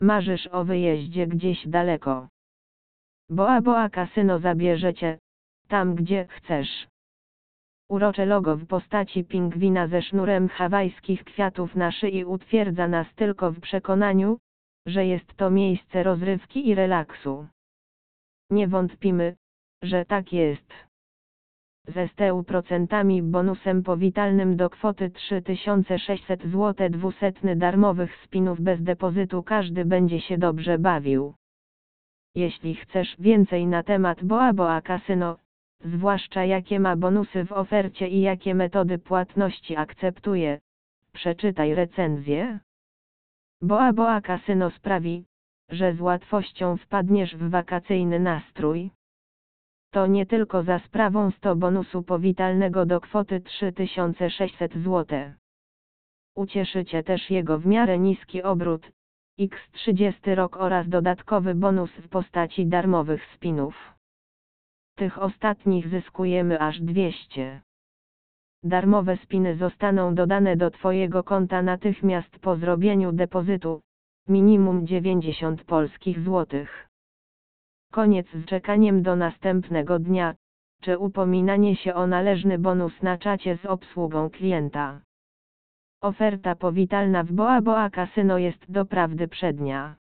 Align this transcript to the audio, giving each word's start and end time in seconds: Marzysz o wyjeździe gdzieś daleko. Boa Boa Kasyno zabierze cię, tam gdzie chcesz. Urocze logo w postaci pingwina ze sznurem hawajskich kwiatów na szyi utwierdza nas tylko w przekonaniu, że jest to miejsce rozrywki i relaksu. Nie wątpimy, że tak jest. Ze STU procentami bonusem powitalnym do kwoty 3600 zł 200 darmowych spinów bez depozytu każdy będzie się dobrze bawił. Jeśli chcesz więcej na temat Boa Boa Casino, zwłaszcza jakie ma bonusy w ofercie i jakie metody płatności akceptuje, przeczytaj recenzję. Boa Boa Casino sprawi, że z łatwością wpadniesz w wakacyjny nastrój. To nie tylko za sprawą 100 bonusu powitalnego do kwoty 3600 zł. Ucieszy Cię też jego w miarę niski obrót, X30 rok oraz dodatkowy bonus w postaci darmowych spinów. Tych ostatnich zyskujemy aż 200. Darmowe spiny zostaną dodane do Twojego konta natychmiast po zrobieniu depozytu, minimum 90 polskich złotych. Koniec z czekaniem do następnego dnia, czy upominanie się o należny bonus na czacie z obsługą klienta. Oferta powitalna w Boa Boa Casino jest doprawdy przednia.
Marzysz 0.00 0.46
o 0.46 0.64
wyjeździe 0.64 1.26
gdzieś 1.26 1.68
daleko. 1.68 2.28
Boa 3.30 3.60
Boa 3.60 3.88
Kasyno 3.88 4.38
zabierze 4.38 4.94
cię, 4.94 5.18
tam 5.68 5.94
gdzie 5.94 6.26
chcesz. 6.26 6.88
Urocze 7.88 8.26
logo 8.26 8.56
w 8.56 8.66
postaci 8.66 9.24
pingwina 9.24 9.88
ze 9.88 10.02
sznurem 10.02 10.48
hawajskich 10.48 11.24
kwiatów 11.24 11.74
na 11.76 11.92
szyi 11.92 12.24
utwierdza 12.24 12.88
nas 12.88 13.14
tylko 13.14 13.52
w 13.52 13.60
przekonaniu, 13.60 14.38
że 14.86 15.06
jest 15.06 15.34
to 15.36 15.50
miejsce 15.50 16.02
rozrywki 16.02 16.68
i 16.68 16.74
relaksu. 16.74 17.46
Nie 18.50 18.68
wątpimy, 18.68 19.36
że 19.82 20.04
tak 20.04 20.32
jest. 20.32 20.87
Ze 21.88 22.08
STU 22.08 22.44
procentami 22.44 23.22
bonusem 23.22 23.82
powitalnym 23.82 24.56
do 24.56 24.70
kwoty 24.70 25.10
3600 25.10 26.42
zł 26.42 26.88
200 26.90 27.56
darmowych 27.56 28.16
spinów 28.24 28.60
bez 28.60 28.82
depozytu 28.82 29.42
każdy 29.42 29.84
będzie 29.84 30.20
się 30.20 30.38
dobrze 30.38 30.78
bawił. 30.78 31.34
Jeśli 32.34 32.74
chcesz 32.74 33.16
więcej 33.18 33.66
na 33.66 33.82
temat 33.82 34.24
Boa 34.24 34.52
Boa 34.52 34.80
Casino, 34.82 35.36
zwłaszcza 35.84 36.44
jakie 36.44 36.80
ma 36.80 36.96
bonusy 36.96 37.44
w 37.44 37.52
ofercie 37.52 38.08
i 38.08 38.20
jakie 38.20 38.54
metody 38.54 38.98
płatności 38.98 39.76
akceptuje, 39.76 40.58
przeczytaj 41.12 41.74
recenzję. 41.74 42.58
Boa 43.62 43.92
Boa 43.92 44.20
Casino 44.20 44.70
sprawi, 44.70 45.24
że 45.70 45.94
z 45.94 46.00
łatwością 46.00 46.76
wpadniesz 46.76 47.36
w 47.36 47.50
wakacyjny 47.50 48.20
nastrój. 48.20 48.90
To 49.90 50.06
nie 50.06 50.26
tylko 50.26 50.62
za 50.62 50.78
sprawą 50.78 51.30
100 51.30 51.56
bonusu 51.56 52.02
powitalnego 52.02 52.86
do 52.86 53.00
kwoty 53.00 53.40
3600 53.40 54.74
zł. 54.74 55.06
Ucieszy 56.36 56.84
Cię 56.84 57.02
też 57.02 57.30
jego 57.30 57.58
w 57.58 57.66
miarę 57.66 57.98
niski 57.98 58.42
obrót, 58.42 58.92
X30 59.40 60.34
rok 60.34 60.56
oraz 60.56 60.88
dodatkowy 60.88 61.54
bonus 61.54 61.90
w 61.90 62.08
postaci 62.08 62.66
darmowych 62.66 63.24
spinów. 63.34 63.94
Tych 64.96 65.22
ostatnich 65.22 65.88
zyskujemy 65.88 66.60
aż 66.60 66.80
200. 66.80 67.60
Darmowe 68.62 69.16
spiny 69.16 69.56
zostaną 69.56 70.14
dodane 70.14 70.56
do 70.56 70.70
Twojego 70.70 71.24
konta 71.24 71.62
natychmiast 71.62 72.38
po 72.38 72.56
zrobieniu 72.56 73.12
depozytu, 73.12 73.80
minimum 74.28 74.86
90 74.86 75.64
polskich 75.64 76.20
złotych. 76.20 76.88
Koniec 77.92 78.26
z 78.34 78.44
czekaniem 78.44 79.02
do 79.02 79.16
następnego 79.16 79.98
dnia, 79.98 80.34
czy 80.80 80.98
upominanie 80.98 81.76
się 81.76 81.94
o 81.94 82.06
należny 82.06 82.58
bonus 82.58 83.02
na 83.02 83.18
czacie 83.18 83.56
z 83.56 83.66
obsługą 83.66 84.30
klienta. 84.30 85.00
Oferta 86.00 86.54
powitalna 86.54 87.24
w 87.24 87.32
Boa 87.32 87.60
Boa 87.60 87.90
Casino 87.90 88.38
jest 88.38 88.72
doprawdy 88.72 89.28
przednia. 89.28 89.96